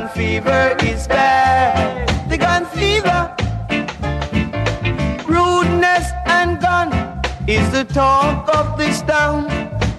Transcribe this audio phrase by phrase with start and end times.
[0.00, 0.08] get confused.
[0.08, 2.30] The gun fever is bad.
[2.30, 3.36] The gun fever.
[5.28, 6.92] Rudeness and gun
[7.48, 9.48] is the talk of this town.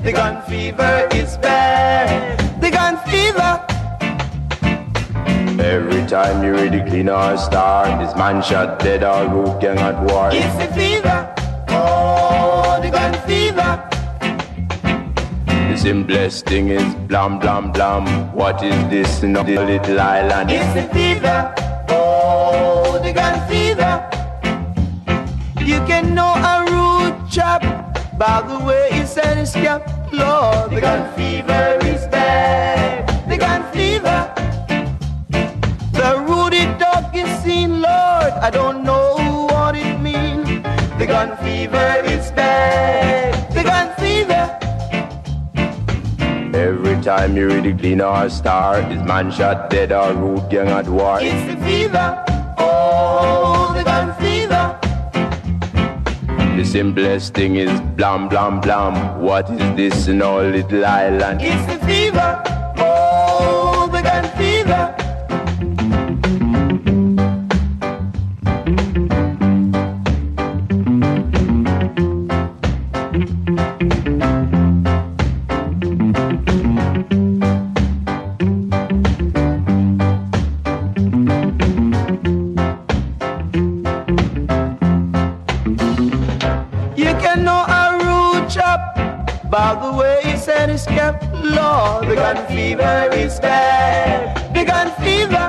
[0.04, 2.40] The gun fever is bad.
[2.62, 3.66] The gun fever.
[5.62, 9.78] Every time you read the clean or star, this man shot dead or root gang
[9.78, 10.30] at war.
[10.32, 11.21] It's the fever.
[15.82, 18.06] Simplest thing is blam blam blam.
[18.36, 20.52] What is this in a little island?
[20.52, 21.54] It's the fever.
[21.90, 23.94] Oh, the gun fever.
[25.72, 27.64] You can know a rude chap
[28.20, 29.82] by the way he said his cap.
[30.14, 33.10] Lord, the gun fever is bad.
[33.28, 34.20] The gun fever.
[36.00, 38.34] The rooty dog is seen, Lord.
[38.48, 40.48] I don't know what it means.
[41.00, 42.11] The gun fever
[47.12, 50.88] time you read the clean or star, this man shot dead or root gang at
[50.88, 51.20] war.
[51.22, 52.08] It's the fever.
[52.58, 54.66] Oh, the gun fever.
[56.56, 59.22] The simplest thing is blam blam blam.
[59.22, 61.42] What is this in our little island?
[61.42, 62.51] It's the fever.
[89.52, 91.22] By the way he said his cap.
[91.44, 94.56] Lord, the gun fever is bad.
[94.56, 95.48] The gun fever.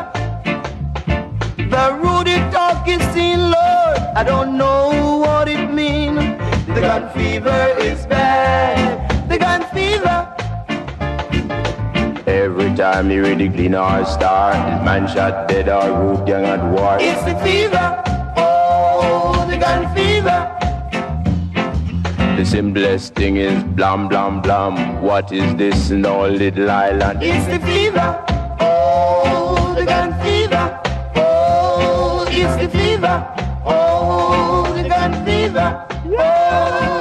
[1.56, 3.98] The rooty talk is seen, Lord.
[4.16, 6.18] I don't know what it means.
[6.66, 9.30] The gun fever is bad.
[9.30, 10.18] The gun fever.
[12.26, 16.44] Every time you read the clean or star, this man shot dead or root gang
[16.44, 16.96] at war.
[17.00, 18.02] It's the fever.
[18.36, 20.11] Oh, the gun fever.
[22.42, 25.00] The simplest thing is blam blam blam.
[25.00, 27.22] What is this in our little island?
[27.22, 28.18] It's the fever.
[28.58, 30.80] Oh, the gun fever.
[31.14, 33.16] Oh, it's the fever.
[33.64, 35.86] Oh, the gun fever.
[36.18, 36.91] Oh,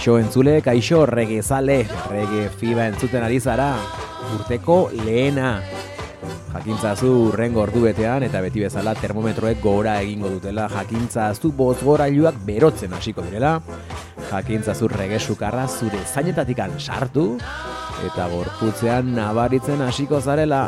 [0.00, 3.74] Kaixo entzule, kaixo regezale, rege fiba entzuten ari zara,
[4.32, 5.58] urteko lehena.
[6.54, 13.26] Jakintzazu urrengo ordu betean eta beti bezala termometroek gora egingo dutela, jakintzazu bozgorailuak berotzen hasiko
[13.26, 13.58] direla,
[14.30, 17.34] jakintzazu rege sukarra zure zainetatikan sartu,
[18.08, 20.62] eta gorputzean nabaritzen hasiko zarela,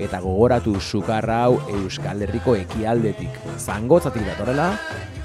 [0.00, 4.72] eta gogoratu sukarra hau Euskal Herriko ekialdetik zangotzatik datorrela,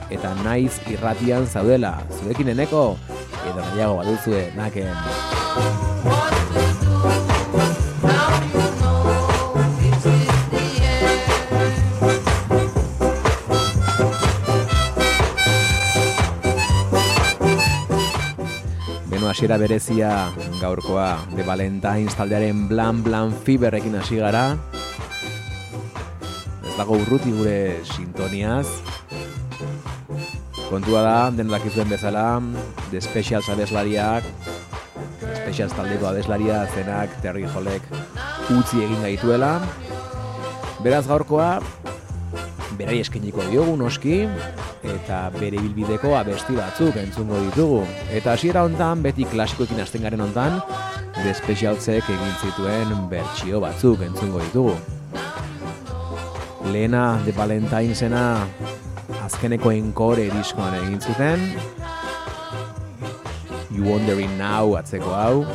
[0.09, 2.97] eta naiz irratian zaudela, zurekin eneko,
[3.43, 4.91] edo nahiago baduzue naken.
[19.33, 20.29] Hasiera berezia
[20.61, 24.43] gaurkoa de Valentine's taldearen Blan Blan Fiberrekin hasi gara.
[26.61, 28.67] Ez dago urruti gure sintoniaz.
[30.73, 32.41] Kontua da, den dakizuen bezala,
[32.89, 34.25] The Specials abeslariak,
[35.21, 37.85] Specials taldeko abeslaria zenak Terry Holek
[38.49, 39.51] utzi egin gaituela.
[40.81, 41.59] Beraz gaurkoa,
[42.79, 44.23] berari eskeniko diogu noski,
[44.95, 47.85] eta bere bilbideko abesti batzuk entzungo ditugu.
[48.09, 50.57] Eta hasiera hontan beti klasikoekin hasten garen hontan,
[51.21, 54.73] The Specialsek egin zituen bertsio batzuk entzungo ditugu.
[56.73, 58.23] Lehena The Valentinesena
[59.23, 61.43] azkeneko enkore diskoan egin zuten.
[63.73, 65.45] You Wondering Now atzeko hau,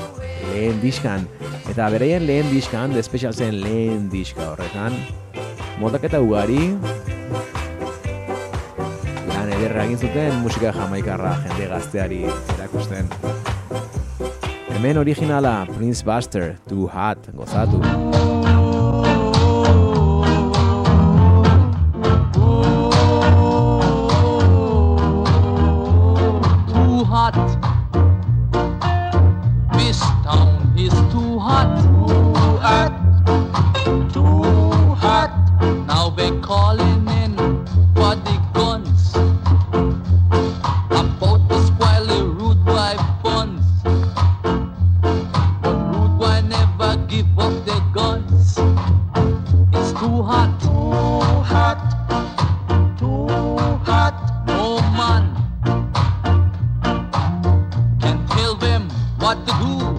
[0.50, 1.29] lehen diskan.
[1.71, 4.97] Eta bereien lehen diskan, The Specialsen lehen diska horretan.
[5.79, 6.73] Motaketa ugari,
[9.31, 12.25] lan ederra egin zuten musika jamaikarra jende gazteari
[12.56, 13.12] erakusten.
[14.75, 17.83] Hemen originala Prince Buster, Too Hot, gozatu.
[27.31, 27.59] Hot.
[29.73, 31.81] This town is too hot.
[31.83, 32.25] Too
[32.61, 32.93] hot.
[34.13, 35.33] Too hot.
[35.87, 36.78] Now they're calling
[59.35, 59.98] to do.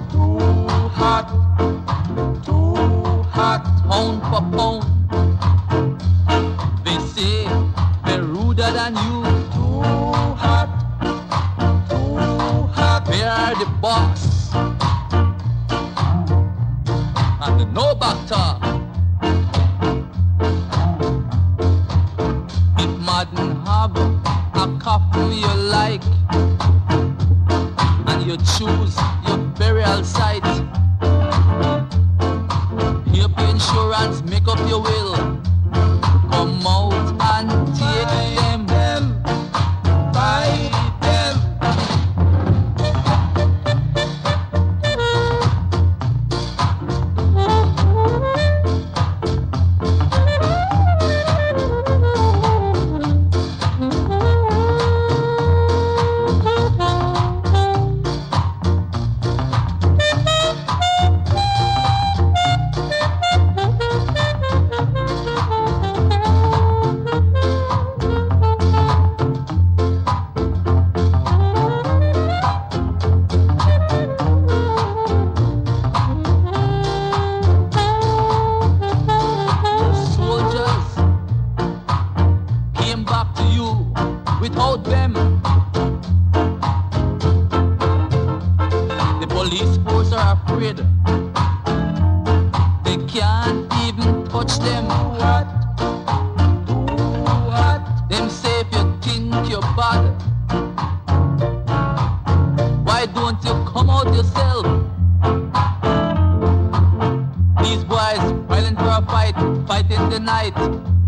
[109.01, 109.35] Fight,
[109.67, 110.55] fight in the night.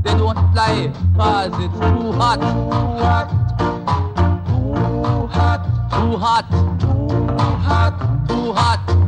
[0.03, 1.73] They don't fly, cause it's.
[1.73, 2.39] Too hot.
[2.39, 3.29] Too hot.
[4.47, 5.61] Too hot.
[5.91, 6.45] Too hot.
[6.79, 7.27] Too
[7.61, 8.27] hot.
[8.27, 9.00] Too hot.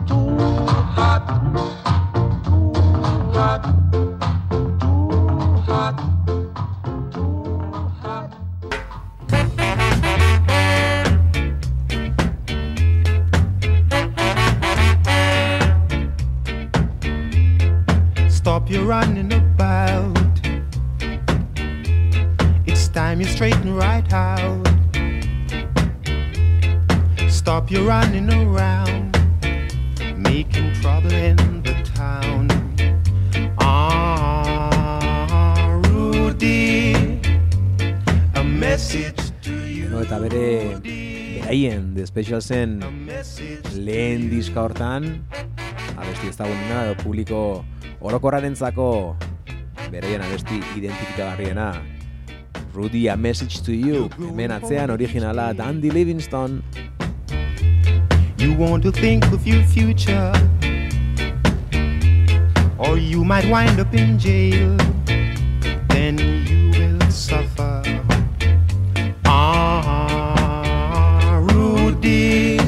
[27.73, 29.17] Stop your running around,
[30.15, 32.47] making trouble in the town.
[33.57, 34.69] Ah,
[35.89, 36.93] Rudy,
[38.35, 39.89] a message to you.
[39.89, 45.25] No, eta bere beraien The Specialsen A message lehen diska hortan
[45.97, 47.65] abesti ezagunena edo publiko
[48.05, 49.17] orokorrarentzako
[49.89, 51.73] beraien abesti identifikagarriena
[52.73, 56.61] Rudy, a message to you hemen atzean originala Dandy Livingstone
[58.43, 60.33] You want to think of your future,
[62.77, 64.75] or you might wind up in jail.
[65.87, 67.81] Then you will suffer.
[69.23, 70.19] Ah,
[71.39, 72.59] Rudy,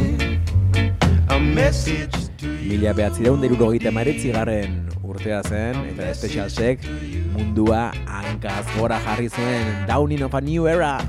[1.28, 2.80] a message to you.
[2.80, 6.88] Mila behatzireun derurogeita maretzi garren urtea zen, eta Specialsek
[7.36, 11.04] mundua hankaz gora jarri zuen Downing of a New Era.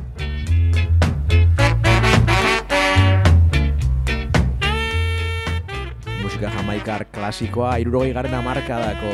[6.37, 9.13] Musika jamaikar klasikoa, irurogei garren amarkadako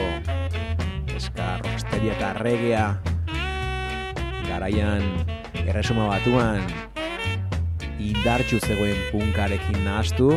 [1.15, 2.87] eska rocksteria eta regea.
[4.49, 5.07] Garaian
[5.63, 6.67] erresuma batuan
[8.03, 10.33] indartxu zegoen punkarekin nahastu.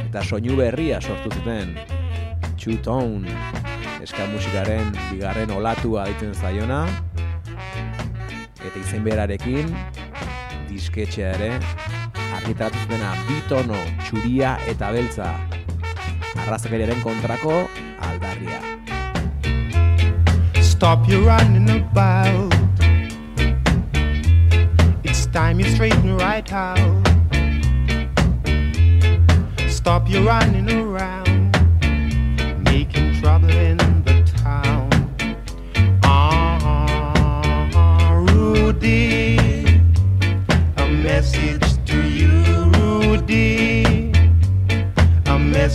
[0.00, 1.78] Eta soinu berria sortu zuten
[2.58, 3.30] Two Tone
[4.02, 6.88] eska musikaren bigarren olatua ditzen zaiona.
[8.66, 9.70] Eta izen berarekin
[10.66, 11.95] disketxea ere
[12.46, 15.26] argitaratu zutena bitono, txuria eta beltza
[16.44, 17.66] arrazakeriaren kontrako
[18.06, 18.60] aldarria.
[20.62, 22.54] Stop your running about.
[25.02, 26.86] It's time you straighten right out.
[29.66, 31.50] Stop your running around,
[32.62, 33.76] making trouble in
[34.06, 34.86] the town.
[36.04, 36.94] Ah,
[38.14, 39.05] Rudy,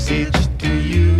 [0.01, 1.13] message to you.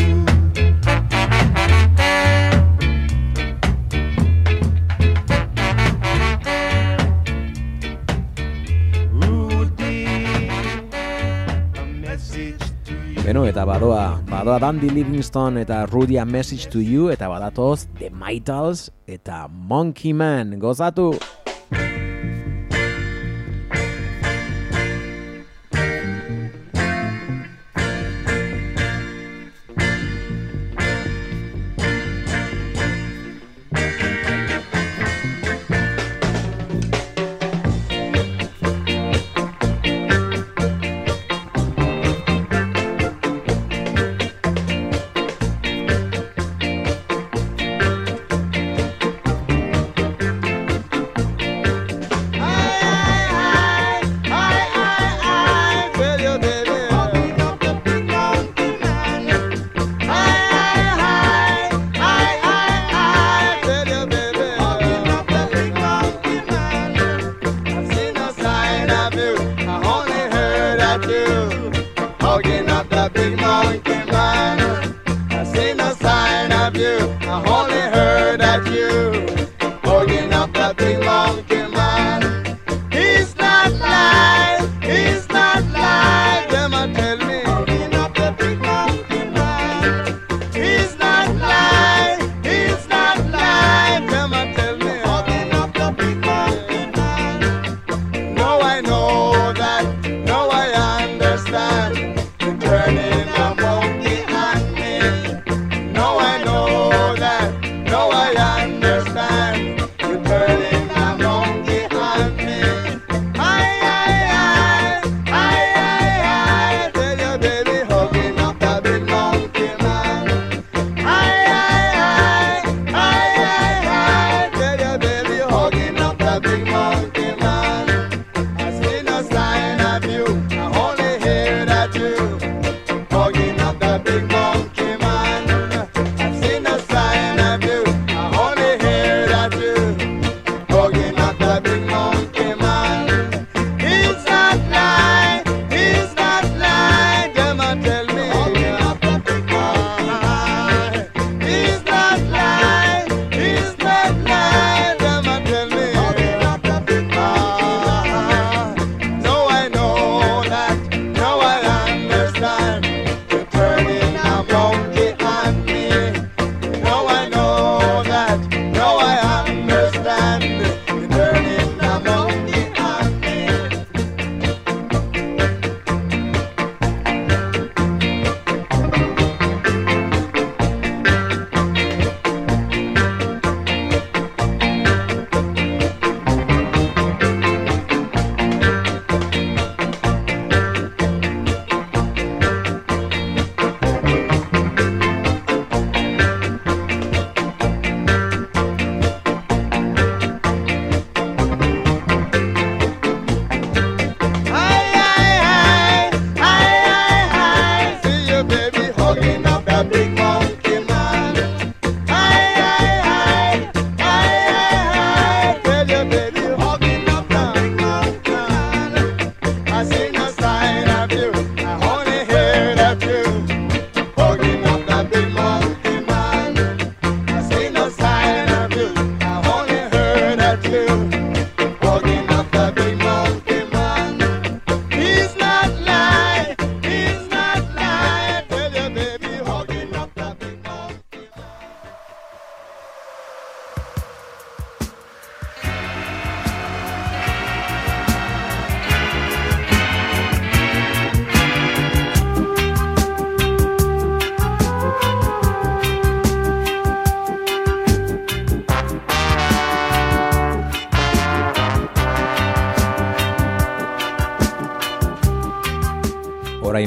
[13.22, 18.10] Beno, eta badoa, badoa Dandy Livingstone eta Rudy a Message to You eta badatoz The
[18.10, 21.41] Mitals eta Monkey Man, gozatu!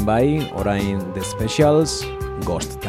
[0.05, 2.05] orain bai, orain The Specials,
[2.45, 2.81] Ghost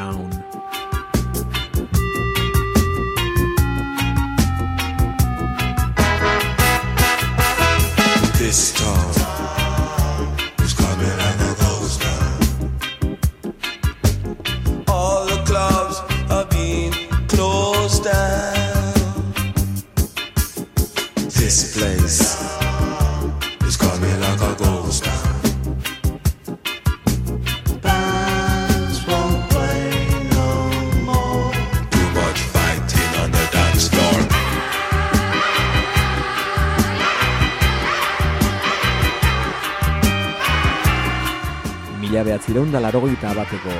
[42.71, 43.73] da larogi eta bateko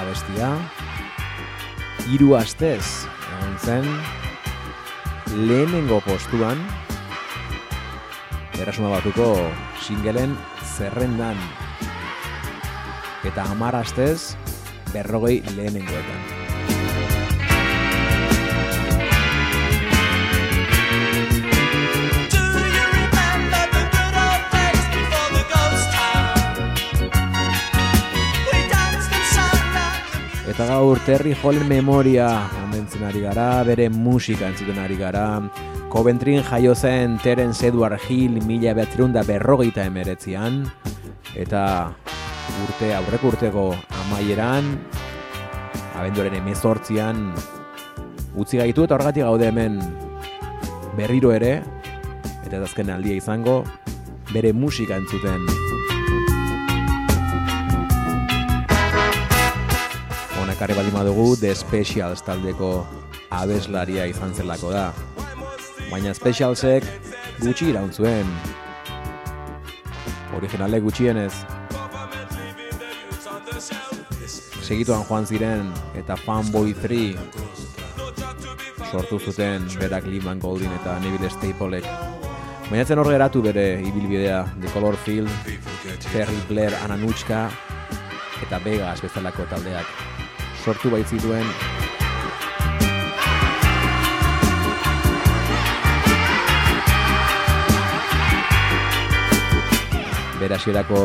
[0.00, 0.54] abestia.
[2.10, 3.86] hiru astez, egon zen,
[5.46, 6.58] lehenengo postuan,
[8.58, 9.28] erasuma batuko
[9.84, 11.38] singelen zerrendan.
[13.22, 14.34] Eta amar astez,
[14.92, 16.20] berrogei lehenengoetan.
[16.26, 16.39] Eta
[30.90, 32.26] gaur Terry Hallen memoria
[32.64, 35.38] omentzen ari gara, bere musika entzuten ari gara,
[35.86, 40.64] Coventryn jaio zen Terence Edward Hill mila behatzerunda berrogeita emeretzian,
[41.38, 41.62] eta
[42.64, 43.68] urte aurrek urteko
[44.00, 44.74] amaieran,
[45.94, 47.22] abenduaren emezortzian,
[48.34, 49.78] utzi gaitu eta horregatik gaude hemen
[50.98, 51.60] berriro ere,
[52.42, 53.60] eta azken aldia izango,
[54.34, 55.46] bere musika entzuten.
[55.46, 55.59] Bere musika entzuten.
[60.60, 62.84] Ekarri baldin badugu The Specials taldeko
[63.32, 64.90] abeslaria izan zelako da.
[65.88, 66.84] Baina Specialsek
[67.40, 68.28] gutxi iraun zuen.
[70.36, 71.32] Originalek gutxienez.
[74.60, 77.16] Segituan joan ziren eta Fanboy 3
[78.90, 81.88] sortu zuten berak Lehman Goldin eta Neville Staplek.
[82.68, 85.32] Baina zen hor geratu bere ibilbidea The Color Field,
[86.12, 87.46] Terry Blair Ananuchka
[88.44, 89.99] eta Vegas bezalako taldeak
[90.64, 91.46] sortu baitzituen
[100.40, 101.00] bere hasierako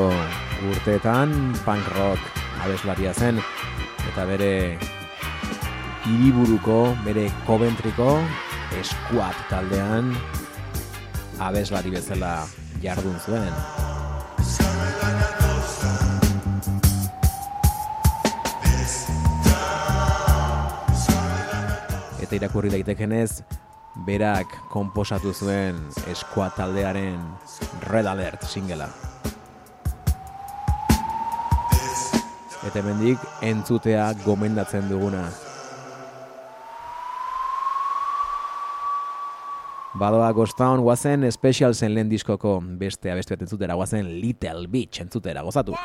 [0.72, 1.34] urteetan
[1.66, 3.40] punk rock abeslaria zen
[4.12, 4.78] eta bere
[6.06, 8.20] hiriburuko, bere Coventryko
[8.84, 10.12] Squad taldean
[11.40, 12.38] abeslari bezala
[12.84, 13.85] jardun zuen.
[22.36, 23.46] Eta irakurri daitekenez,
[24.04, 25.78] berak konposatu zuen
[26.12, 27.22] Squad taldearen
[27.88, 28.90] Red Alert singela.
[32.60, 35.24] Eta hemendik entzutea gomendatzen duguna.
[39.96, 45.48] Badoa Ghostown guazen Special zen lehen diskoko beste abeste bat entzutera guazen Little Beach entzutera
[45.48, 45.80] gozatu.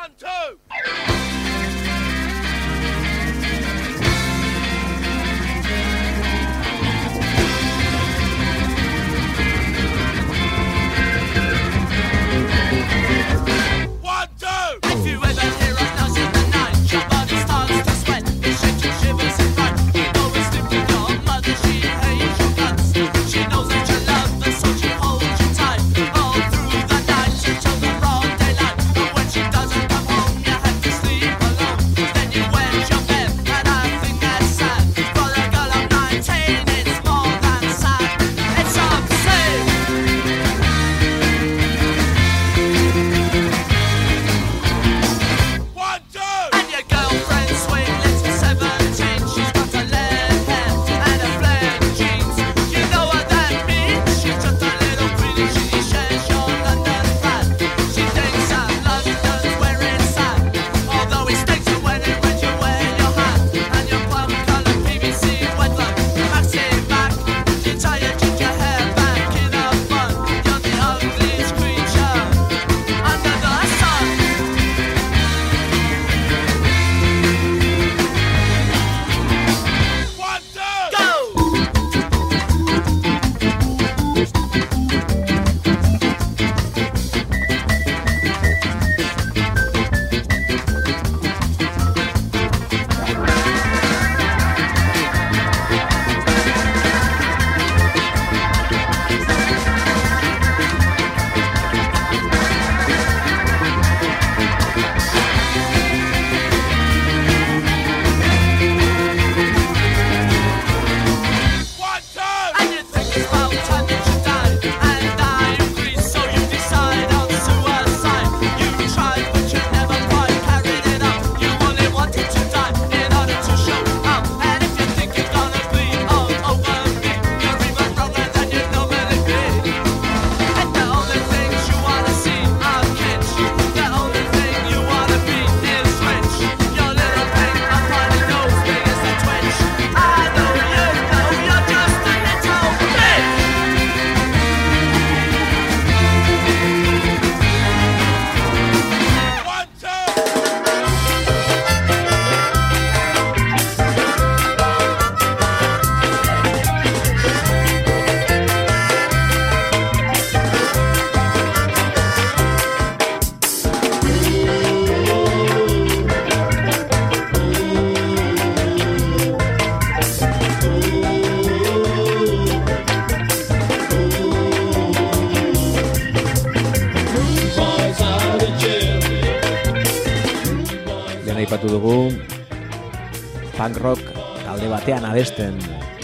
[185.41, 185.57] Abesten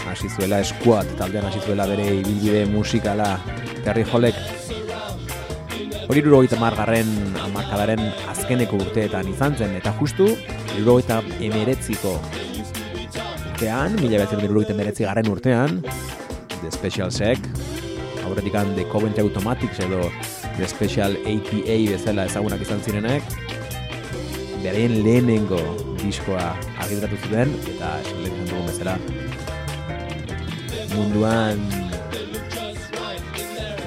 [0.08, 3.38] hasi zuela Squad taldean hasi zuela bere ibilbide musikala
[3.84, 4.34] Terry Holek
[6.08, 7.08] hori irurogeita margarren
[7.44, 8.00] amarkadaren
[8.32, 10.28] azkeneko urteetan izan zen eta justu
[10.78, 12.16] irurogeita emeretziko
[13.52, 15.82] urtean, mila behatzen irurogeita emeretzi garren urtean
[16.62, 17.38] The Special Sec
[18.24, 20.10] aurretik The Coventry Automatics edo
[20.56, 23.22] The Special ATA bezala ezagunak izan zirenek
[24.62, 25.60] beren lehenengo
[26.02, 29.27] diskoa argitaratu zuten, eta lehen izan dugun bezala
[30.98, 31.60] munduan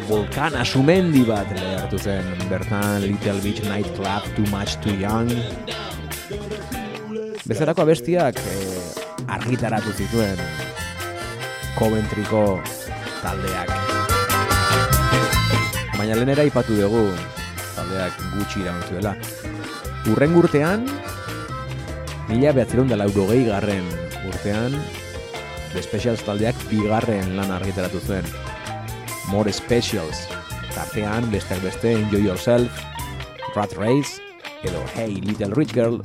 [0.08, 2.26] volkana sumendi bat lehertu zen.
[2.52, 5.32] Bertan Little Beach Nightclub, Too Much Too Young.
[7.48, 10.40] Bezalako abestiak eh, argitaratu zituen
[11.76, 12.62] Coventryko
[13.24, 13.72] taldeak.
[15.98, 17.06] Baina lehenera ipatu dugu
[17.76, 19.16] taldeak gutxi iraun zuela
[20.12, 20.88] urren urtean
[22.30, 23.86] mila behatzeron da laurogei garren
[24.28, 24.76] urtean
[25.74, 28.28] The Specials taldeak bigarren lan argitaratu zuen.
[29.32, 30.26] More Specials
[30.76, 32.84] tartean besteak beste Enjoy Yourself
[33.56, 34.20] Rat Race
[34.64, 36.02] edo Hey Little Rich Girl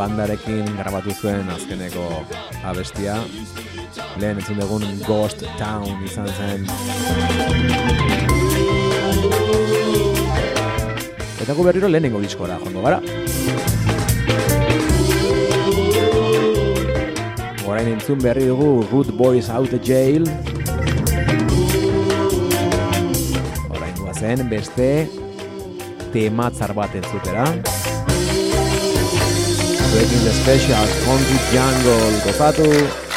[0.00, 2.04] bandarekin grabatu zuen azkeneko
[2.64, 3.18] abestia.
[4.20, 6.64] Lehen entzun dugun Ghost Town izan zen.
[11.40, 13.00] Eta gu berriro lehenengo diskora, joango gara.
[17.68, 20.24] Orain entzun berri dugu Root Boys Out of Jail.
[23.68, 24.88] Orain zen beste
[26.16, 27.46] tematzar bat entzutera.
[29.90, 33.09] Breaking the Special, Funky Jungle, gozatu.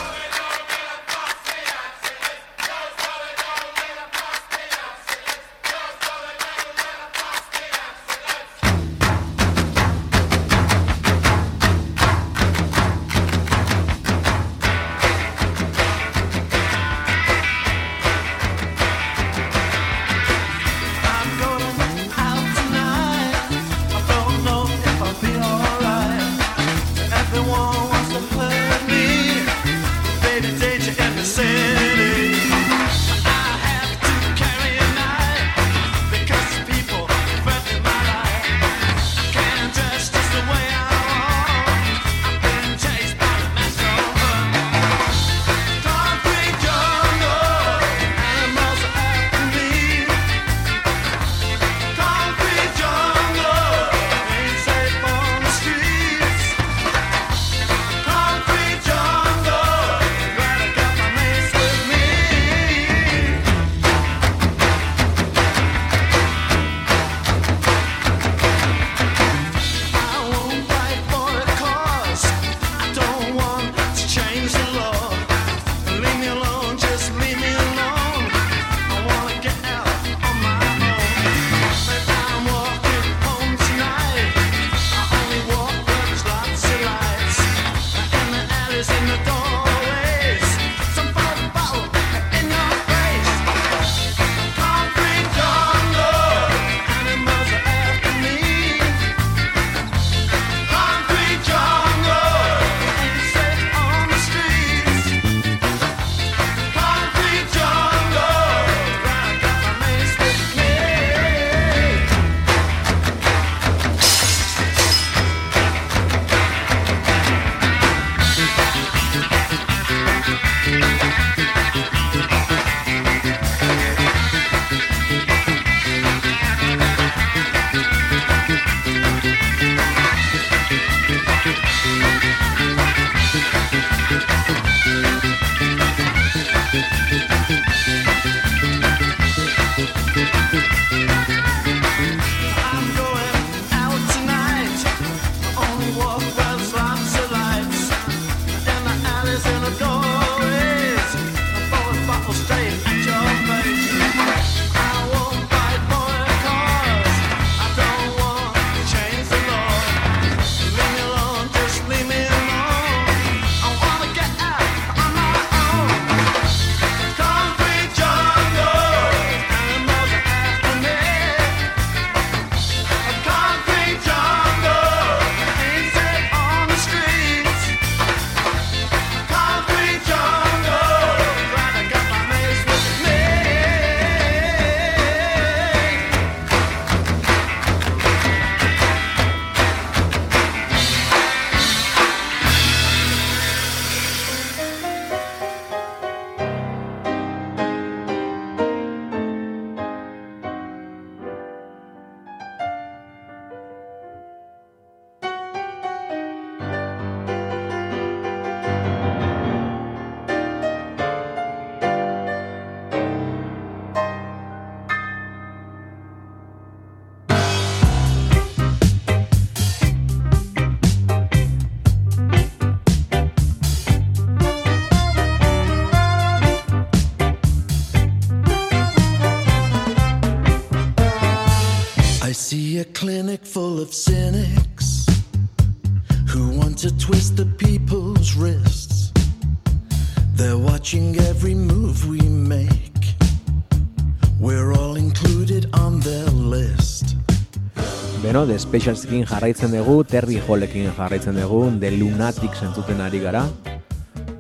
[248.74, 253.44] Specialskin jarraitzen dugu, Terry Hallekin jarraitzen dugu, The Lunatic entzuten ari gara.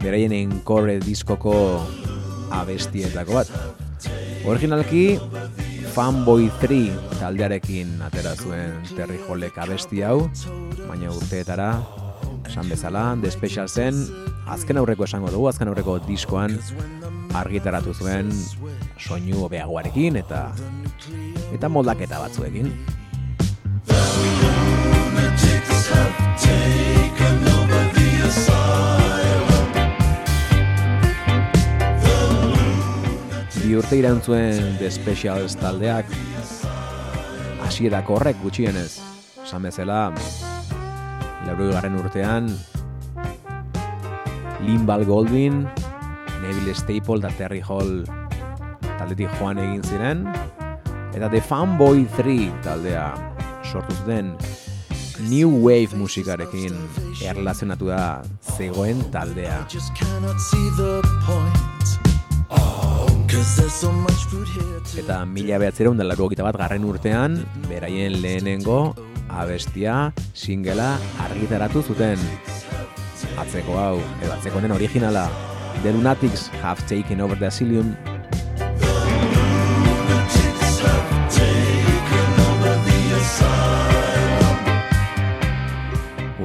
[0.01, 1.53] Beraien encore diskoko
[2.49, 3.51] abestietako bat.
[4.49, 5.19] Originalki,
[5.93, 10.25] Fanboy 3 taldearekin atera zuen Terry Hallek abesti hau,
[10.87, 11.69] baina urteetara,
[12.49, 14.01] esan bezala, The Special zen,
[14.49, 16.57] azken aurreko esango dugu, azken aurreko diskoan
[17.37, 18.33] argitaratu zuen
[18.97, 20.47] soinu hobeagoarekin eta
[21.53, 22.73] eta moldaketa batzuekin.
[33.63, 36.05] Bi urte iraun zuen The Specials taldeak
[37.65, 39.01] hasierako horrek gutxienez.
[39.43, 40.13] Esan bezala,
[41.47, 42.47] lauroi garren urtean,
[44.63, 45.63] Limbal Goldwyn,
[46.43, 48.05] Neville Staple eta Terry Hall
[48.99, 50.23] taldetik joan egin ziren,
[51.15, 53.32] eta The Fanboy 3 taldea
[53.73, 54.35] sortu zuten
[55.29, 56.75] New Wave musikarekin
[57.25, 58.21] erlazionatu da
[58.57, 59.63] zegoen taldea.
[63.33, 63.91] To
[65.01, 68.95] Eta mila behatzeron dela bat garren urtean, beraien lehenengo
[69.29, 72.19] abestia singela argitaratu zuten.
[73.37, 75.29] Atzeko hau, edo atzeko honen originala,
[75.81, 77.95] The Lunatics Have Taken Over the Asylum,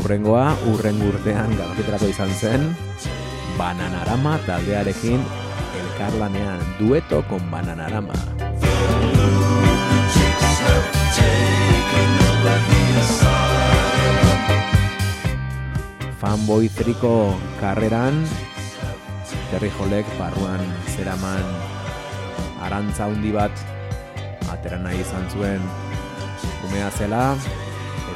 [0.08, 2.62] Urrengoa, urrengo urtean garapeterako izan zen,
[3.58, 5.20] Bananarama taldearekin
[5.76, 8.16] elkarlanean dueto kon Bananarama.
[16.16, 18.24] Fanboy triko karreran,
[19.52, 20.64] Terry Holek barruan
[20.96, 21.44] zeraman
[22.64, 23.52] arantza handi bat
[24.56, 25.60] atera nahi izan zuen
[26.64, 27.26] umea zela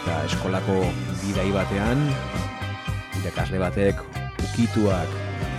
[0.01, 0.81] eta eskolako
[1.23, 2.07] bidai batean
[3.23, 4.01] irakasle batek
[4.43, 5.11] ukituak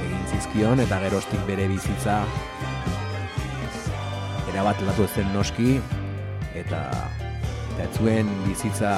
[0.04, 2.21] egin zizkion eta gerostik bere bizitza
[4.52, 5.78] erabat latu zen noski
[6.54, 6.82] eta
[7.73, 8.93] eta zuen bizitza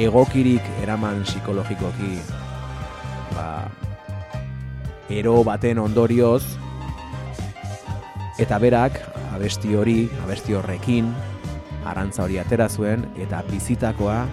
[0.00, 2.16] egokirik eraman psikologikoki.
[3.36, 3.68] Ba,
[5.12, 6.42] ero baten ondorioz
[8.40, 8.98] eta berak
[9.36, 11.12] abesti hori, abesti horrekin
[11.88, 14.24] arantza hori atera zuen eta bizitakoa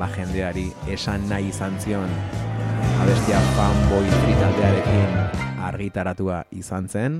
[0.00, 2.08] ba jendeari esan nahi izan zion
[3.04, 5.12] abestia fanboy tritaldearekin
[5.60, 7.18] argitaratua izan zen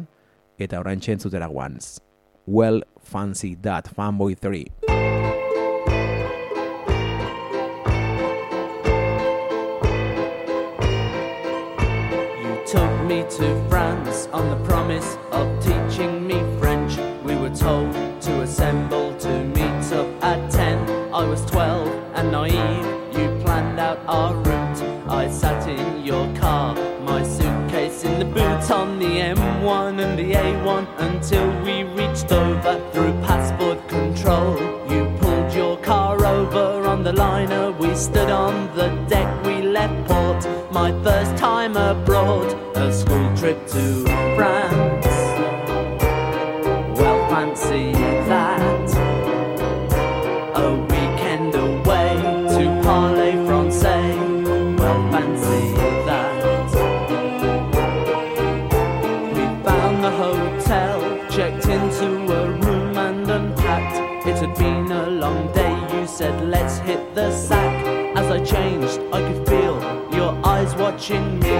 [0.56, 2.00] eta orain txentzutera once.
[2.46, 4.64] Well, fancy that, fanboy 3.
[12.40, 16.96] You took me to France on the promise of teaching me French.
[17.28, 21.12] We were told to assemble to meet up at 10.
[21.12, 22.84] I was 12 and naive.
[23.16, 24.82] You planned out our route.
[25.08, 30.32] I sat in your car, my suitcase in the boot on the M1 and the
[30.32, 34.54] A1 until we reached over through passport control.
[34.92, 37.72] You pulled your car over on the liner.
[37.72, 39.28] We stood on the deck.
[39.46, 40.40] We left port.
[40.70, 44.04] My first time abroad, a school trip to
[44.36, 44.99] France.
[67.20, 67.74] The sack.
[68.16, 69.76] As I changed, I could feel
[70.18, 71.58] your eyes watching me.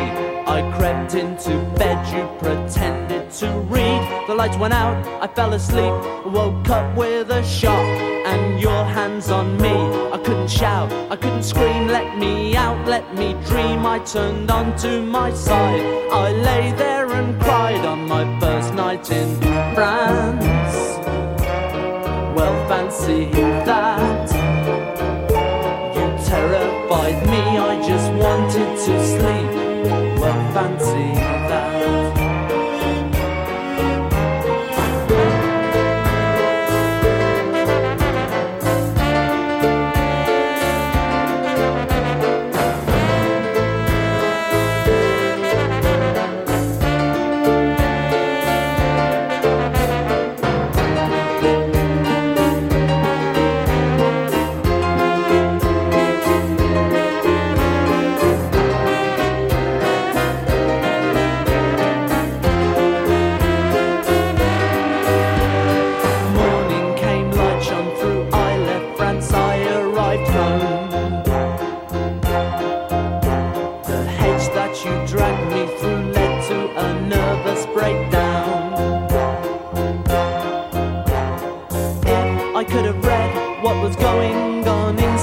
[0.57, 4.01] I crept into bed, you pretended to read.
[4.29, 5.95] The lights went out, I fell asleep,
[6.39, 7.89] woke up with a shock,
[8.33, 9.77] and your hands on me.
[10.17, 13.81] I couldn't shout, I couldn't scream, let me out, let me dream.
[13.95, 15.85] I turned onto my side,
[16.25, 19.29] I lay there and cried on my first night in
[19.77, 20.77] France.
[22.37, 23.27] Well, fancy
[23.69, 24.20] that.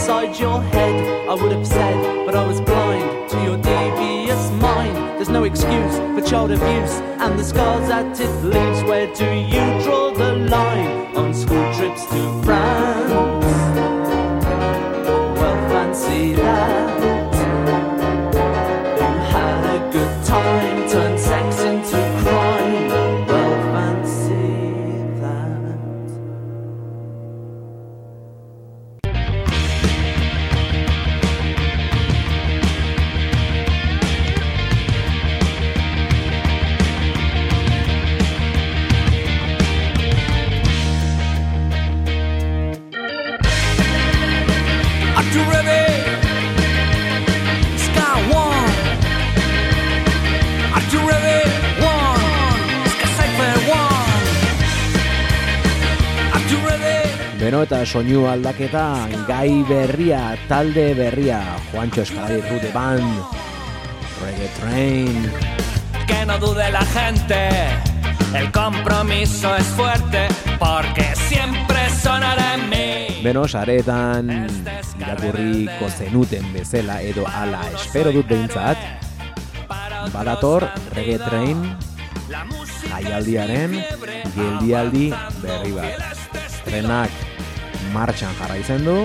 [0.08, 1.28] Inside your head.
[1.28, 4.96] I would have said, but I was blind to your devious mind.
[5.18, 8.84] There's no excuse for child abuse and the scars that it leaves.
[8.84, 12.67] Where do you draw the line on school trips to France?
[57.48, 61.38] Beno eta soinu aldaketa, gai berria, talde berria,
[61.72, 63.22] Juancho Escalari Rute Band,
[64.20, 65.32] Reggae Train,
[66.06, 67.48] Que no dude la gente,
[68.36, 70.28] el compromiso es fuerte
[70.60, 73.22] porque siempre sonará en mí.
[73.24, 74.50] Beno, saretan
[75.00, 78.76] irakurriko zenuten bezala edo ala espero dut behintzat,
[80.12, 81.64] badator Reggae Train
[82.92, 83.80] jaialdiaren
[84.36, 85.08] geldialdi
[85.40, 86.14] berri bat.
[86.68, 87.27] Trenak
[87.98, 88.98] martxan jarraitzen du,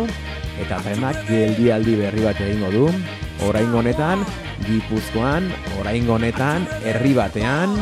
[0.60, 2.86] eta trenak geldialdi berri bat egingo du.
[3.46, 4.24] Oraingo honetan,
[4.66, 5.48] Gipuzkoan,
[5.80, 7.72] oraingo honetan, herri batean,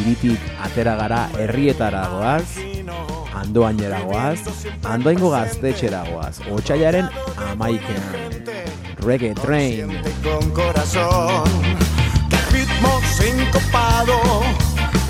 [0.00, 2.46] iritik atera gara herrietara goaz,
[3.36, 4.38] andoainera goaz,
[4.86, 7.10] andoaingo gaztetxera goaz, otxailaren
[7.50, 8.46] amaikean.
[9.06, 9.92] Reggae Train.
[10.22, 11.50] con corazón,
[12.30, 14.18] que ritmo sincopado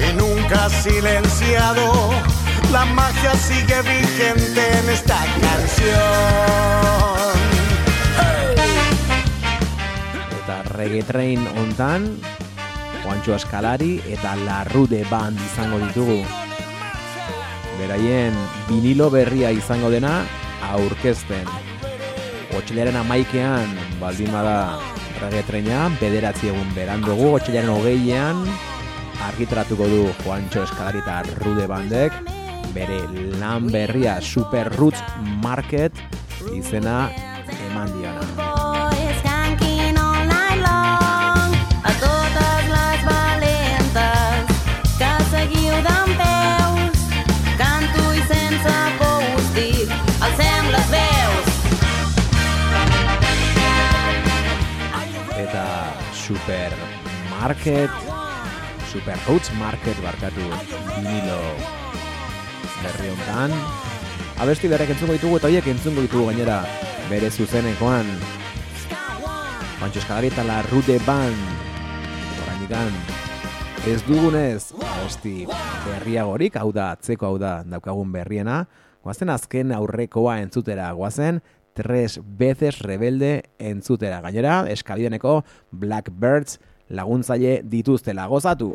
[0.00, 2.45] y nunca silenciado.
[2.72, 6.00] La magia sigue vigente en esta canción.
[10.42, 12.18] Eta Reggae Train hontan,
[13.04, 16.24] Juancho Eskalari eta Larrude Band izango ditugu.
[17.78, 18.34] Beraien
[18.68, 20.24] vinilo berria izango dena
[20.72, 21.46] aurkezten.
[22.56, 24.78] Otxilaren amaikean, baldin bada
[25.20, 28.42] Reggae Traina, bederatzi egun berandugu, otxilaren hogeian,
[29.28, 32.35] argitaratuko du Juancho Eskalari eta Rude Bandek,
[32.76, 33.00] bere
[33.40, 35.00] lan berria Super Roots
[35.40, 35.96] Market
[36.52, 37.08] izena
[37.70, 38.24] eman diona.
[55.46, 55.64] Eta
[56.12, 57.90] supermarket
[58.90, 60.44] super roots market barkatu
[60.96, 61.40] vinilo
[62.86, 63.50] berri hontan
[64.38, 66.60] abesti berrek entzungo ditugu eta horiek entzungo ditugu gainera
[67.10, 68.06] bere zuzenekoan.
[69.80, 71.40] Pancho Eskalari eta la Rude Band.
[72.42, 72.92] Horainikan
[73.90, 75.46] ez dugunez abesti
[75.86, 78.64] berriagorik hau da atzeko hau da daukagun berriena.
[79.02, 81.42] Goazen azken aurrekoa entzutera goazen
[81.74, 84.20] tres veces rebelde entzutera.
[84.22, 85.40] Gainera eskabideneko
[85.72, 88.28] Blackbirds laguntzaile dituztela.
[88.30, 88.74] Gozatu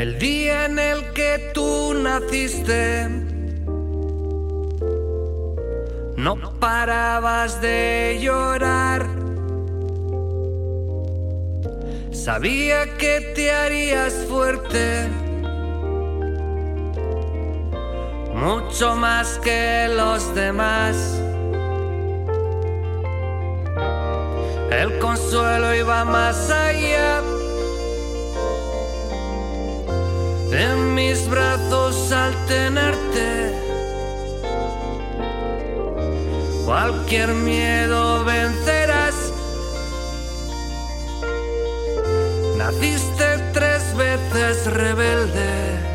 [0.00, 3.06] El día en el que tú naciste,
[6.16, 9.06] no parabas de llorar.
[12.12, 15.06] Sabía que te harías fuerte,
[18.32, 21.20] mucho más que los demás.
[24.70, 27.20] El consuelo iba más allá.
[30.52, 33.54] En mis brazos al tenerte.
[36.64, 39.32] Cualquier miedo vencerás.
[42.56, 45.89] Naciste tres veces rebelde.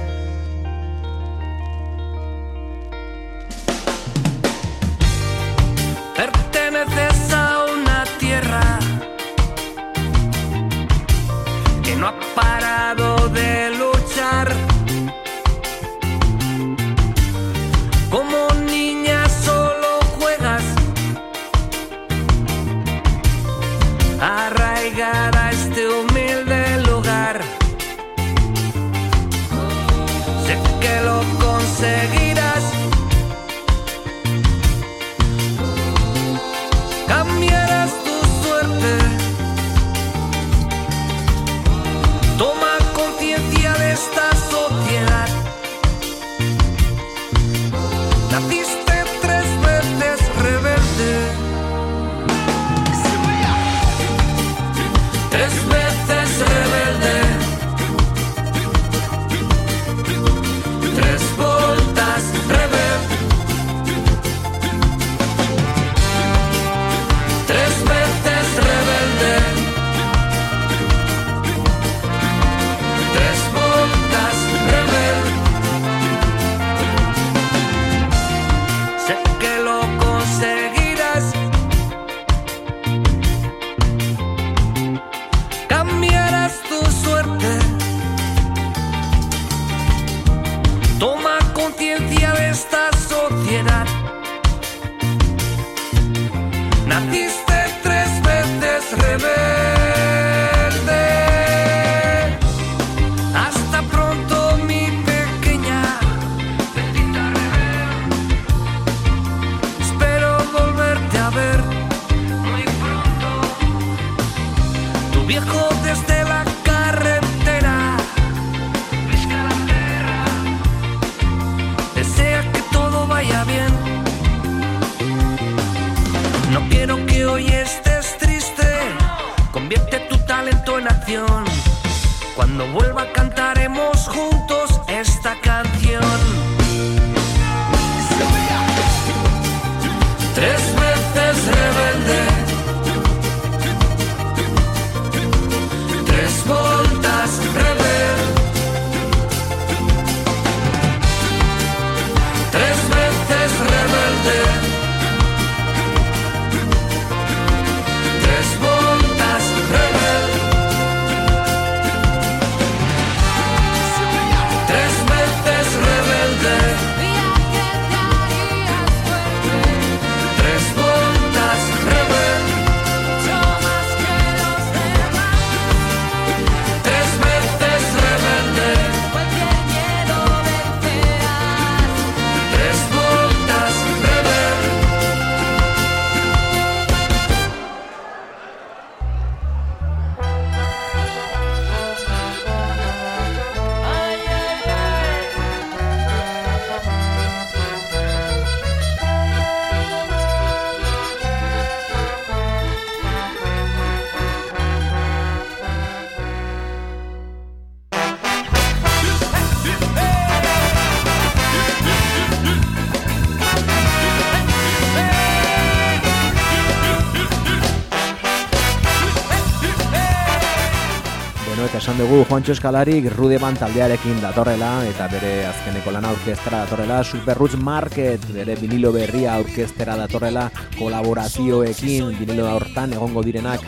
[221.95, 228.19] Esan dugu Juancho Eskalarik Rudeman taldearekin datorrela eta bere azkeneko lana aurkestera datorrela Superroots Market
[228.35, 233.63] bere vinilo berria aurkestera datorrela kolaborazioekin vinilo hortan egongo direnak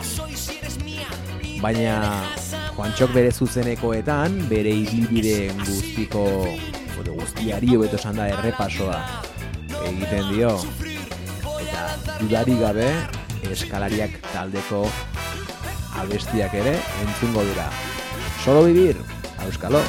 [1.62, 1.94] baina
[2.76, 6.24] Juantxok bere zuzenekoetan bere ibilbide guztiko
[7.00, 8.98] edo guztiari hobeto esan da errepasoa
[9.88, 10.52] egiten dio
[11.62, 11.86] eta
[12.20, 12.90] dudari gabe
[13.56, 14.84] eskalariak taldeko
[16.02, 16.76] abestiak ere
[17.06, 17.70] entzungo dira.
[18.44, 18.96] Solo vivir
[19.38, 19.80] a buscalo.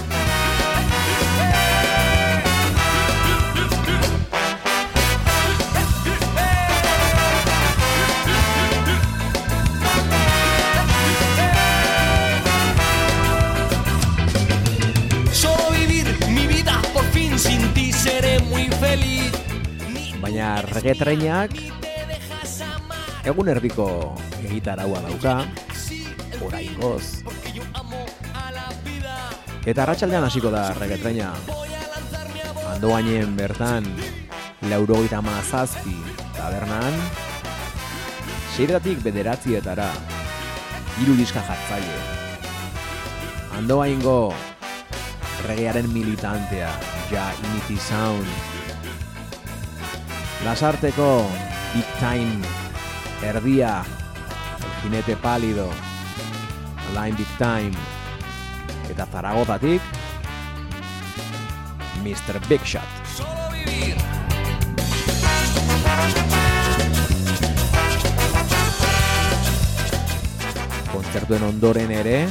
[15.32, 19.32] Solo vivir mi vida por fin sin ti seré muy feliz.
[20.20, 21.52] Bañar reguetreñac,
[23.24, 24.16] algún errico
[24.50, 25.50] guitarra guadalcan,
[26.39, 27.24] por ahí vos.
[29.68, 31.34] Eta arratsaldean hasiko da regetreina.
[32.76, 33.88] Andoainen bertan,
[34.72, 35.95] laurogeita mazazpi
[36.38, 36.95] tabernan,
[38.55, 39.89] seiratik bederatzietara,
[40.99, 41.99] hiru diska jartzaile.
[43.60, 44.34] Andoaingo
[45.47, 46.72] regearen militantea,
[47.12, 48.28] ja Initi Sound,
[50.45, 51.28] Lasarteko
[51.74, 52.39] Big Time
[53.22, 53.84] Erdia
[54.64, 55.68] El Jinete Pálido
[56.95, 57.99] Line Big Time
[58.90, 59.82] eta Zaragozatik
[62.04, 62.40] Mr.
[62.48, 62.84] Big Shot
[70.90, 72.28] Kontzertuen ondoren ere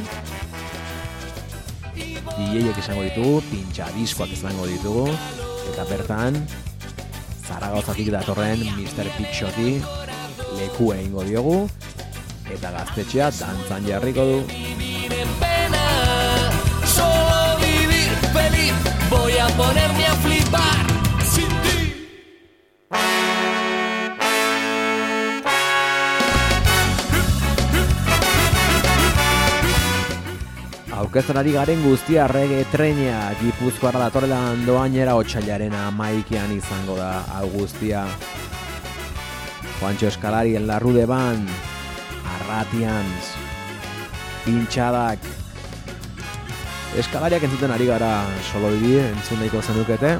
[2.38, 5.06] DJek izango ditugu, pintxa diskoak izango ditugu
[5.72, 6.38] eta bertan
[7.46, 9.11] Zaragozatik datorren Mr.
[9.16, 9.78] Big Shoti
[10.59, 11.59] leku egingo diogu
[12.48, 14.88] eta gaztetxea dantzan jarriko du.
[19.59, 20.84] Ponerme a flipar
[21.26, 21.78] sin ti.
[30.94, 38.06] Aurkezten ari garen guztia rege treina Gipuzkoara datorrela andoainera otxailaren amaikian izango da hau guztia.
[39.80, 41.50] Juancho Eskalari en la Rude Band,
[42.38, 43.34] Arratians,
[44.44, 45.22] Pintxadak,
[46.97, 50.14] Eskalariak entzuten ari gara solo bibi, entzun nahiko zenukete,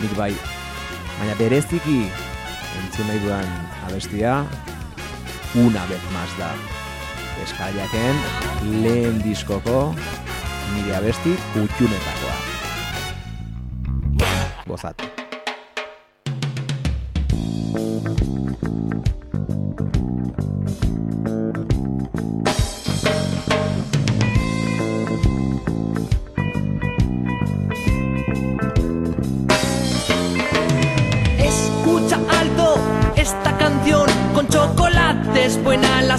[0.00, 0.32] nik bai,
[1.18, 2.00] baina bereziki
[2.80, 3.52] entzun nahi dudan
[3.88, 4.40] abestia,
[5.54, 6.54] una vez más da.
[7.44, 8.16] Eskalariaken
[8.82, 9.92] lehen diskoko
[10.72, 12.36] nire abesti kutxunetakoa.
[14.66, 15.17] Gozat.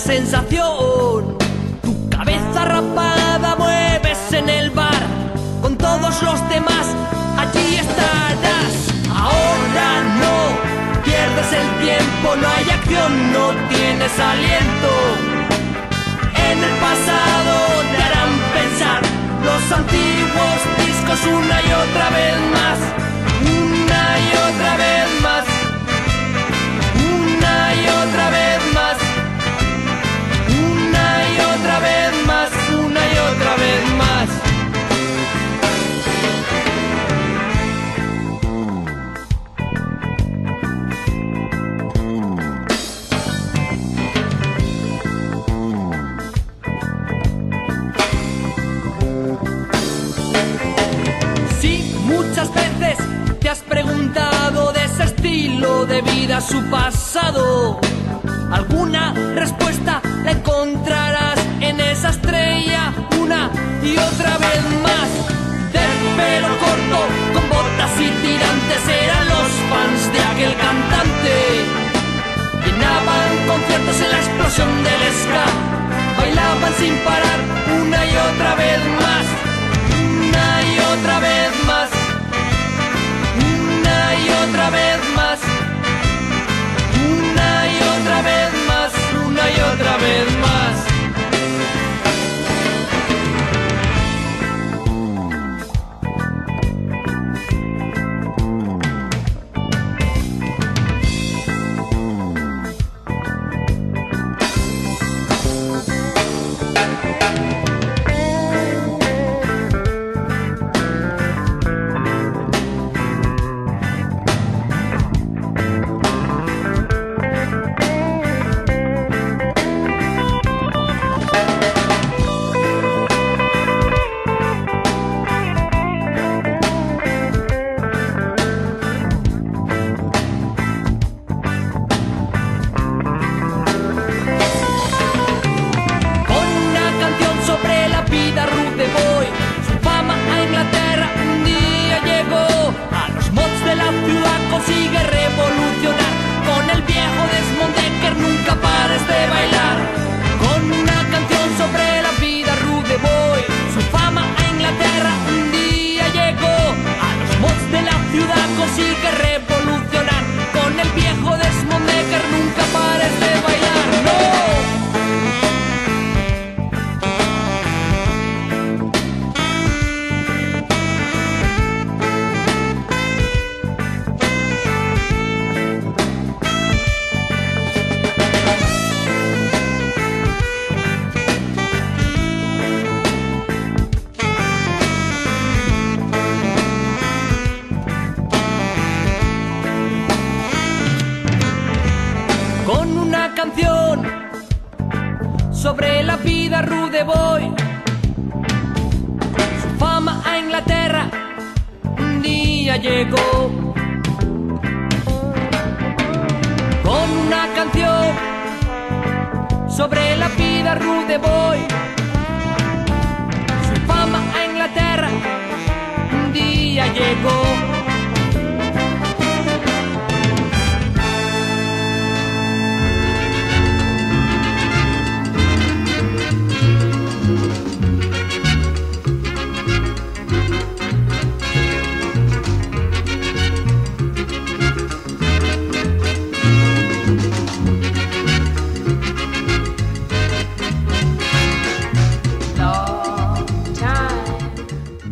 [0.10, 1.38] Sensación.
[1.84, 5.03] Tu Cabeza rapada mueves en el bar
[5.62, 6.86] con todos los demás,
[7.38, 8.74] allí estarás.
[9.28, 9.89] Ahora
[10.24, 10.36] no
[11.05, 14.91] pierdes el tiempo, no hay acción, no tienes aliento.
[16.49, 17.53] En el pasado
[17.91, 19.01] te harán pensar
[19.47, 22.80] los antiguos discos una y otra vez más,
[23.62, 25.38] una y otra vez más,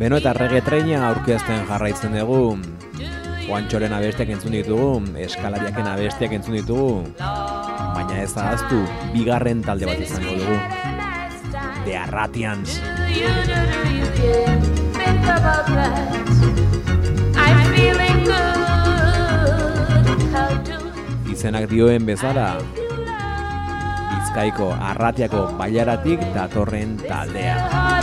[0.08, 2.54] Beno eta rege treina aurkezten jarraitzen dugu.
[3.44, 6.94] Juantxoren abestiak entzun ditugu, eskalariaken abestiak entzun ditugu.
[7.18, 8.80] Baina ez ahaztu,
[9.12, 10.56] bigarren talde bat izango dugu.
[11.84, 12.80] The Arratians.
[21.36, 22.54] Izenak dioen bezala,
[24.16, 27.97] Bizkaiko Arratiako bailaratik datorren taldea.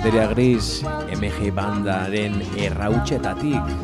[0.00, 0.80] Materia gris,
[1.12, 3.74] MG bandaren errautxetatik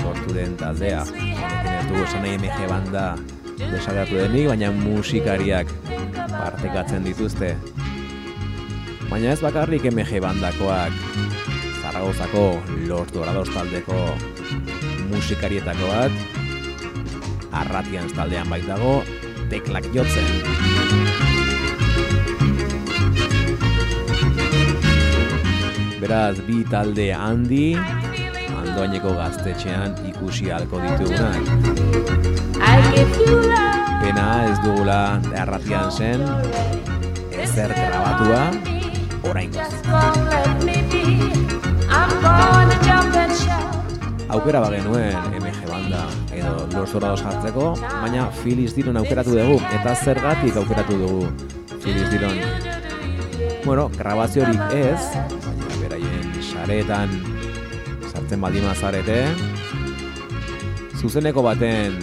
[0.00, 1.02] sortu den taldea.
[1.04, 3.04] Horrekin ez dugu esan nahi MG banda
[3.58, 5.70] desagertu denik, baina musikariak
[6.32, 7.52] partekatzen dituzte.
[9.08, 10.96] Baina ez bakarrik MG bandakoak,
[11.82, 12.44] Zaragozako
[12.88, 14.00] Los Dorados taldeko
[15.12, 16.12] musikarietako bat,
[17.62, 19.00] arratian taldean baitago,
[19.52, 21.27] teklak jotzen.
[25.98, 31.42] Beraz, bi talde handi, andoaineko gaztetxean ikusi alko ditugunak.
[33.98, 35.00] Pena ez dugula
[35.34, 36.22] erratian zen,
[37.34, 38.44] ezer grabatua,
[39.26, 39.50] orain.
[44.28, 50.62] Aukera bagenuen MG Banda edo Los Dorados hartzeko, baina Filiz Dilon aukeratu dugu, eta zergatik
[50.62, 51.26] aukeratu dugu
[51.82, 52.38] Filiz Dilon.
[53.64, 55.00] Bueno, grabaziorik ez,
[56.68, 57.08] sareetan
[58.12, 59.22] sartzen baldin mazarete,
[61.00, 61.94] zuzeneko baten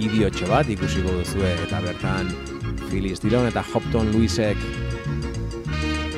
[0.00, 2.30] idiotxo bat ikusiko duzue eta bertan
[2.86, 4.56] Phyllis Dillon eta Hopton Luisek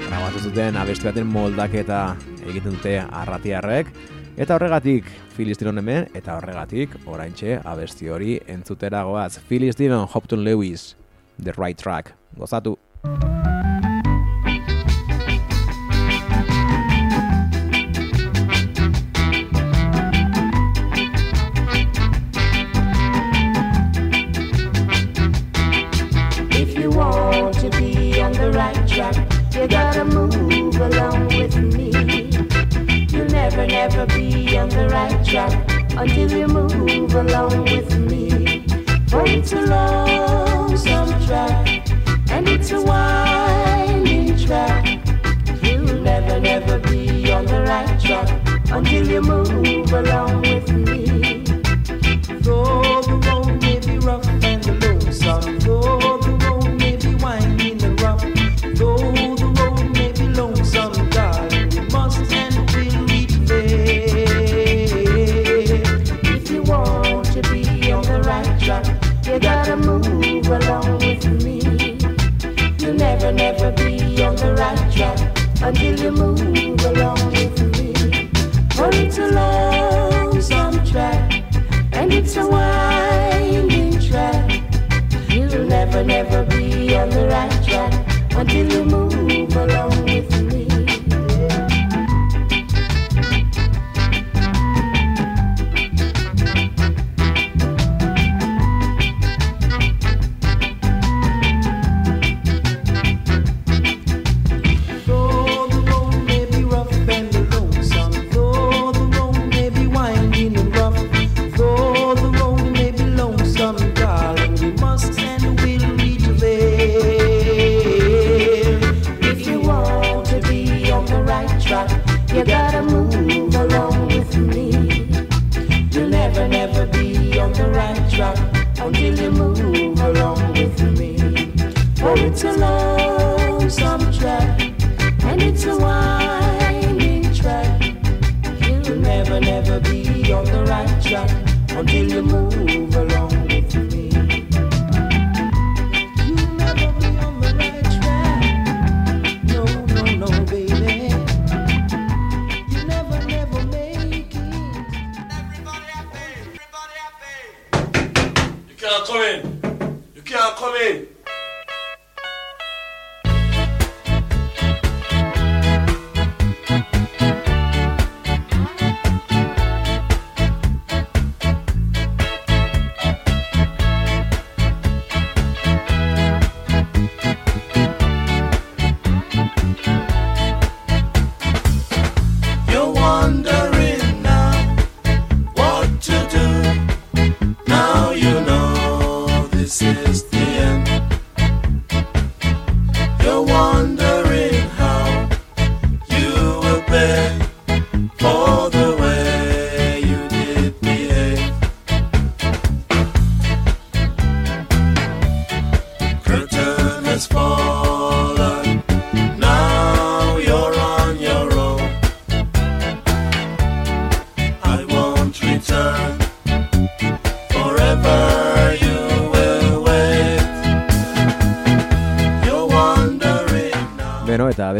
[0.04, 2.14] grabatu zuten abesti baten moldaketa
[2.46, 3.90] egiten dute arratiarrek.
[4.38, 9.40] Eta horregatik Phyllis Dillon hemen eta horregatik oraintxe abesti hori entzutera goaz.
[9.48, 10.94] Phyllis Dillon Hopton Lewis
[11.42, 12.14] The Right Track.
[12.38, 12.78] Gozatu!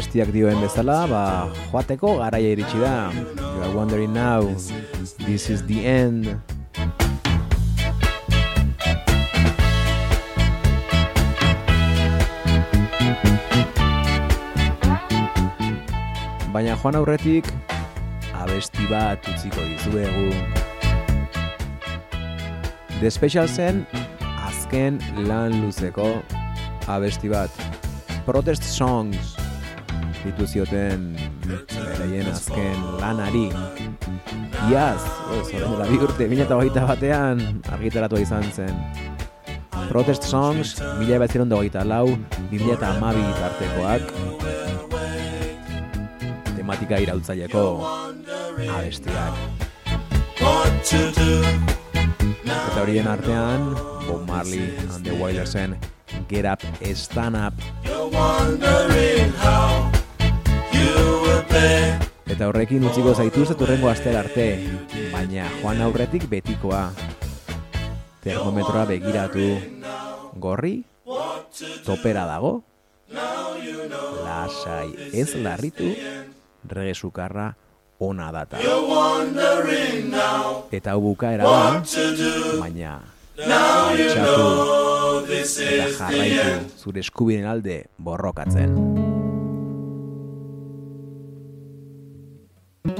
[0.01, 1.23] abestiak dioen bezala, ba,
[1.69, 3.13] joateko garaia iritsi da.
[3.37, 4.49] You are wondering now,
[5.29, 6.25] this is the end.
[16.55, 17.51] Baina joan aurretik,
[18.41, 20.33] abesti bat utziko dizuegu.
[23.03, 23.85] The Special zen,
[24.49, 24.97] azken
[25.29, 26.09] lan luzeko
[26.89, 27.53] abesti bat.
[28.25, 29.40] Protest Songs
[30.25, 31.15] ditu zioten
[31.47, 33.49] beraien azken lanari.
[34.69, 35.01] Iaz,
[35.37, 37.41] ez, horren dela bi urte, mila eta hogeita batean
[37.73, 38.75] argitaratu izan zen.
[39.89, 42.07] Protest Songs, mila ebatzeron da hogeita lau,
[42.51, 44.03] mila eta amabi tartekoak.
[46.57, 47.65] Tematika irautzaileko
[48.69, 49.35] abestiak.
[52.51, 53.73] Eta horien artean,
[54.07, 55.77] Bob Marley and the Wailersen
[56.29, 56.63] Get Up,
[56.95, 57.55] Stand Up.
[62.31, 64.47] Eta horrekin utziko zaituz eturrengo aster arte,
[65.13, 66.89] baina joan aurretik betikoa.
[68.25, 69.47] Termometroa begiratu.
[70.41, 70.85] Gorri?
[71.85, 72.63] Topera dago?
[74.25, 75.91] Lasai ez larritu,
[76.69, 77.51] rege sukarra
[77.99, 78.61] ona data.
[80.73, 81.83] Eta hau bukaera da,
[82.61, 83.01] baina
[83.41, 89.20] altxatu eta jarraitu zure eskubinen alde borrokatzen.
[92.83, 92.93] Get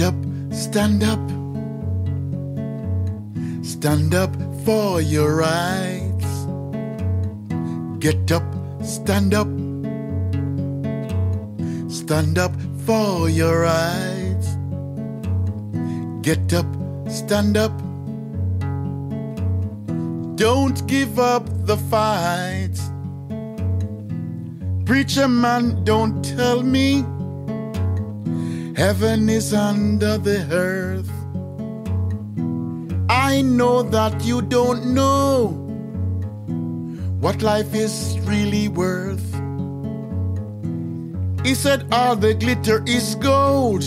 [0.00, 0.14] up,
[0.52, 1.18] stand up.
[3.64, 4.32] Stand up
[4.64, 6.46] for your rights.
[7.98, 8.44] Get up,
[8.84, 9.48] stand up.
[11.90, 12.52] Stand up
[12.86, 14.56] for your rights.
[16.22, 16.79] Get up,
[17.10, 17.76] stand up.
[20.36, 22.76] Don't give up the fight.
[24.86, 27.04] Preacher man, don't tell me
[28.76, 31.10] heaven is under the earth.
[33.10, 35.48] I know that you don't know
[37.20, 39.26] what life is really worth.
[41.44, 43.84] He said, All the glitter is gold.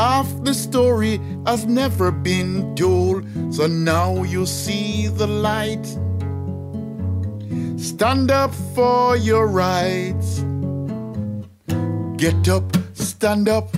[0.00, 5.84] Half the story has never been told, so now you see the light.
[7.76, 10.40] Stand up for your rights.
[12.16, 13.76] Get up, stand up.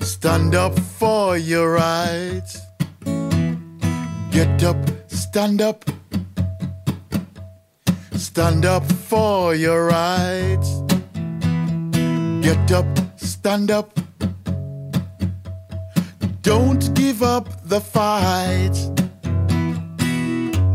[0.00, 2.58] Stand up for your rights.
[4.32, 5.84] Get up, stand up.
[8.16, 10.82] Stand up for your rights.
[12.42, 13.01] Get up,
[13.42, 13.98] stand up.
[16.42, 18.76] Don't give up the fight.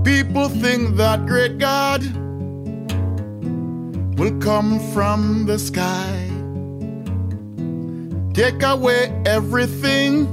[0.03, 2.01] People think that great God
[4.19, 6.29] will come from the sky.
[8.33, 10.27] Take away everything,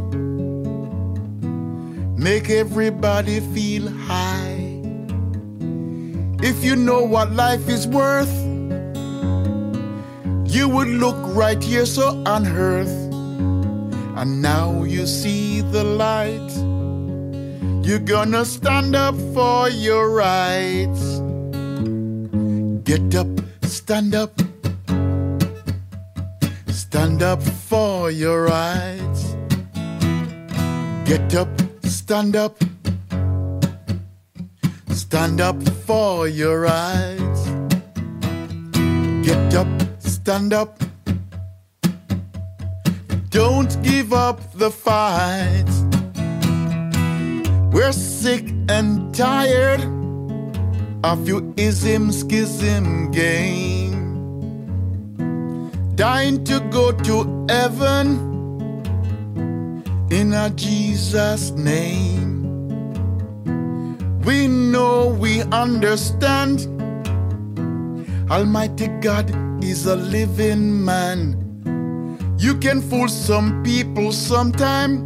[2.16, 4.82] make everybody feel high.
[6.43, 8.54] If you know what life is worth,
[10.55, 13.13] you would look right here so earth.
[14.17, 16.51] And now you see the light.
[17.85, 21.21] You're gonna stand up for your rights.
[22.85, 23.27] Get up,
[23.63, 24.33] stand up.
[26.69, 29.35] Stand up for your rights.
[31.05, 31.49] Get up,
[31.83, 32.57] stand up.
[34.91, 37.34] Stand up for your rights.
[40.27, 40.83] Stand up.
[43.29, 45.68] Don't give up the fight.
[47.70, 49.83] We're sick and tired
[51.05, 53.93] of your ism schism game.
[55.95, 58.07] Dying to go to heaven
[60.11, 62.49] in a Jesus name.
[64.25, 66.66] We know we understand.
[68.31, 71.37] Almighty God is a living man.
[72.39, 75.05] You can fool some people sometime,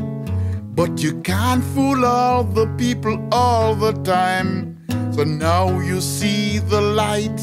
[0.74, 4.76] but you can't fool all the people all the time.
[5.12, 7.38] So now you see the light.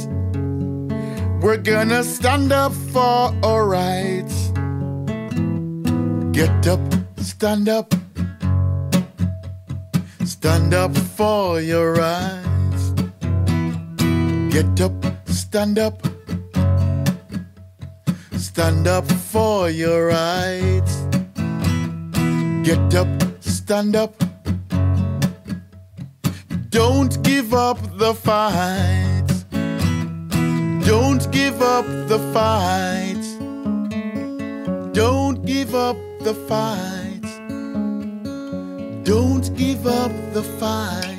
[1.41, 4.51] We're gonna stand up for our rights.
[6.31, 6.81] Get up,
[7.17, 7.93] stand up.
[10.25, 12.83] Stand up for your rights.
[14.49, 16.14] Get up, stand up.
[18.55, 21.03] Stand up for your rights.
[22.63, 23.09] Get up,
[23.41, 24.15] stand up.
[26.69, 29.27] Don't give up the fight.
[30.85, 33.25] Don't give up the fight.
[34.93, 37.27] Don't give up the fight.
[39.03, 41.14] Don't give up the fight.